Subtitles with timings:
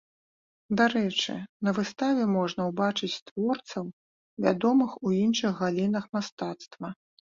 [0.79, 1.33] Дарэчы,
[1.67, 3.85] на выставе можна ўбачыць творцаў,
[4.47, 6.87] вядомых у іншых галінах мастацтва.